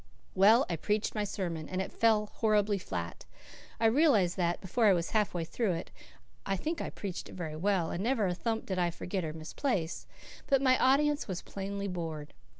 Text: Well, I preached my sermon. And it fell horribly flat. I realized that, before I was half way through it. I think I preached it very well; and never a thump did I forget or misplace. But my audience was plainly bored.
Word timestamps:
Well, 0.33 0.65
I 0.67 0.77
preached 0.77 1.13
my 1.13 1.23
sermon. 1.25 1.69
And 1.69 1.79
it 1.79 1.91
fell 1.93 2.25
horribly 2.33 2.79
flat. 2.79 3.25
I 3.79 3.85
realized 3.85 4.35
that, 4.37 4.59
before 4.59 4.87
I 4.87 4.93
was 4.93 5.11
half 5.11 5.35
way 5.35 5.43
through 5.45 5.73
it. 5.73 5.91
I 6.43 6.57
think 6.57 6.81
I 6.81 6.89
preached 6.89 7.29
it 7.29 7.35
very 7.35 7.55
well; 7.55 7.91
and 7.91 8.03
never 8.03 8.25
a 8.25 8.33
thump 8.33 8.65
did 8.65 8.79
I 8.79 8.89
forget 8.89 9.23
or 9.23 9.31
misplace. 9.31 10.07
But 10.47 10.59
my 10.59 10.75
audience 10.79 11.27
was 11.27 11.43
plainly 11.43 11.87
bored. 11.87 12.33